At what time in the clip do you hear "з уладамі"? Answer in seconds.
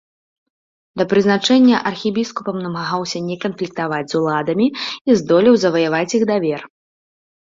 4.15-4.67